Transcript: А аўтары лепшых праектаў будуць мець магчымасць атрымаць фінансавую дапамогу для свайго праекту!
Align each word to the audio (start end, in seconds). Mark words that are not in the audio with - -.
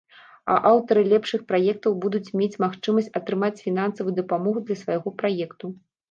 А 0.51 0.53
аўтары 0.69 1.01
лепшых 1.09 1.41
праектаў 1.51 1.97
будуць 2.05 2.31
мець 2.39 2.59
магчымасць 2.63 3.11
атрымаць 3.19 3.61
фінансавую 3.65 4.13
дапамогу 4.21 4.59
для 4.71 4.77
свайго 4.81 5.13
праекту! 5.21 5.65